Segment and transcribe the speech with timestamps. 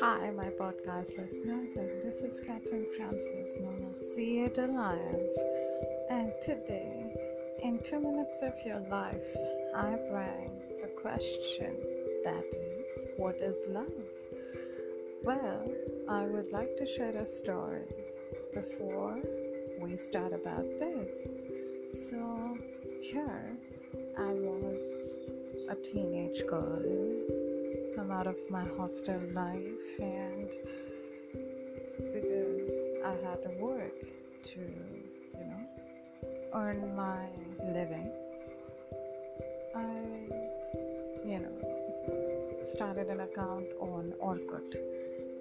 [0.00, 5.38] Hi, my podcast listeners, and this is Catherine Francis, known as Seed Alliance.
[6.08, 7.14] And today,
[7.62, 9.36] in two minutes of your life,
[9.76, 11.76] I bring the question
[12.24, 13.92] that is, what is love?
[15.22, 15.70] Well,
[16.08, 17.84] I would like to share a story
[18.54, 19.18] before
[19.78, 21.18] we start about this.
[21.92, 22.56] So,
[23.02, 23.56] here
[24.18, 25.18] I was
[25.68, 26.82] a teenage girl.
[27.98, 30.48] I'm out of my hostel life, and
[31.98, 33.92] because I had to work
[34.44, 37.26] to, you know, earn my
[37.58, 38.10] living,
[39.76, 39.92] I,
[41.26, 44.76] you know, started an account on Orkut.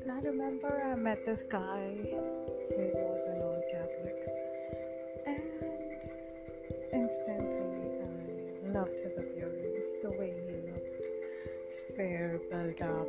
[0.01, 4.17] And I remember I met this guy, he was a non Catholic,
[5.25, 5.80] and
[6.93, 11.05] instantly I loved his appearance, the way he looked,
[11.65, 12.39] his fair,
[12.81, 13.07] up,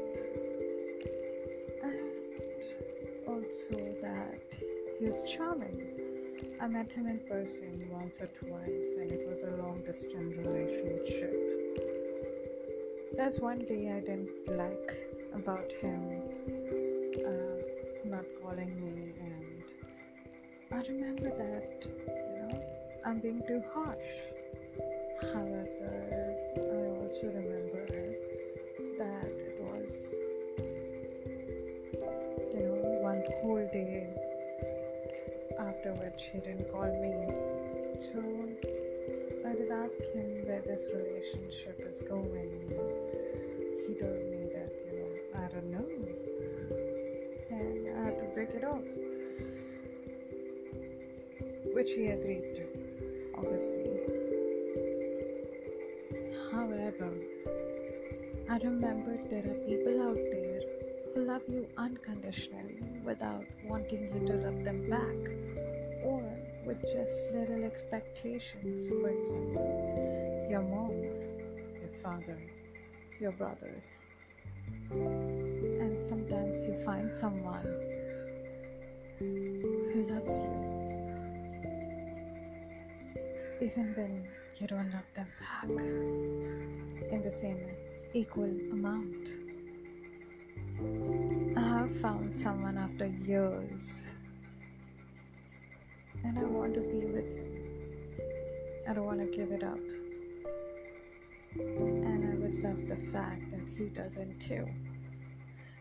[1.82, 2.12] and
[3.28, 4.54] also that
[4.98, 5.92] he was charming.
[6.60, 11.52] I met him in person once or twice, and it was a long distance relationship.
[13.16, 14.96] There's one day I didn't like
[15.34, 16.22] about him
[17.26, 19.62] uh, not calling me, and
[20.72, 22.21] I remember that,
[23.04, 23.98] I'm being too harsh.
[25.20, 26.60] However, I
[27.02, 27.86] also remember
[28.98, 30.14] that it was,
[32.54, 34.08] you know, one whole day
[35.58, 37.12] after which he didn't call me.
[37.98, 38.20] So
[39.48, 42.70] I did ask him where this relationship is going.
[43.86, 45.88] He told me that, you know, I don't know.
[47.50, 48.86] And I had to break it off.
[51.74, 52.64] Which he agreed to,
[53.42, 54.00] obviously.
[56.50, 57.10] However,
[58.48, 60.60] I remembered there are people out there
[61.14, 65.20] who love you unconditionally without wanting you to love them back
[66.04, 66.22] or
[66.66, 68.88] with just little expectations.
[68.88, 72.38] For example, your mom, your father,
[73.20, 73.82] your brother.
[74.90, 77.66] And sometimes you find someone
[83.62, 84.26] even when
[84.58, 85.70] you don't love them back
[87.12, 87.60] in the same
[88.12, 89.28] equal amount.
[91.56, 94.04] I have found someone after years
[96.24, 97.52] and I want to be with him.
[98.88, 99.78] I don't want to give it up.
[101.54, 104.66] And I would love the fact that he doesn't too.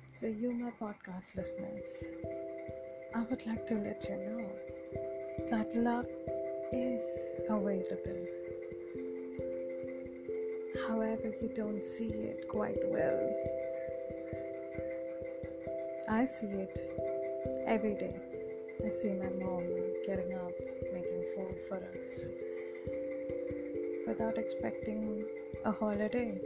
[0.10, 2.04] So, you, my podcast listeners,
[3.16, 4.50] I would like to let you know
[5.50, 6.06] that love
[6.74, 7.04] is
[7.50, 8.28] available.
[10.88, 13.30] However, you don't see it quite well.
[16.10, 16.76] I see it
[17.66, 18.16] every day.
[18.86, 19.64] I see my mom
[20.06, 20.52] getting up,
[20.94, 22.28] making food for us
[24.08, 25.26] without expecting
[25.66, 26.40] a holiday.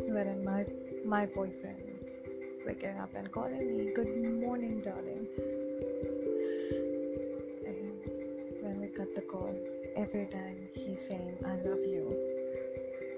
[0.00, 0.64] Wherein my
[1.04, 1.90] my boyfriend
[2.66, 5.26] waking up and calling me, Good morning, darling.
[9.00, 9.54] Cut the call,
[9.96, 12.14] every time he's saying, I love you,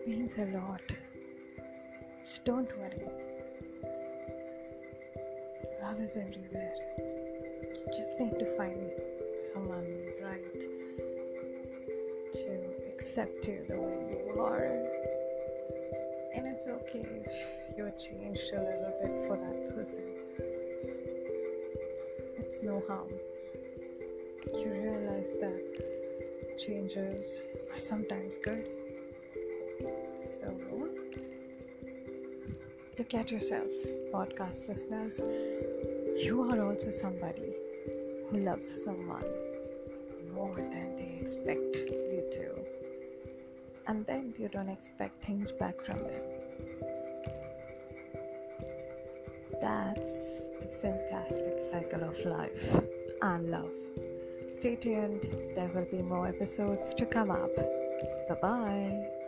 [0.07, 0.81] means a lot.
[2.23, 3.09] So don't worry.
[5.83, 6.75] Love is everywhere.
[6.99, 8.93] You just need to find
[9.53, 9.89] someone
[10.23, 10.61] right
[12.33, 14.67] to accept you the way you are.
[16.33, 20.05] And it's okay if you're changed a little bit for that person.
[22.39, 23.09] It's no harm.
[24.55, 28.69] You realize that changes are sometimes good.
[30.19, 30.55] So,
[32.99, 33.71] look at yourself,
[34.13, 35.23] podcast listeners.
[36.23, 37.55] You are also somebody
[38.31, 39.25] who loves someone
[40.35, 42.55] more than they expect you to.
[43.87, 46.23] And then you don't expect things back from them.
[49.61, 52.81] That's the fantastic cycle of life
[53.23, 53.71] and love.
[54.53, 57.57] Stay tuned, there will be more episodes to come up.
[58.29, 59.22] Bye bye.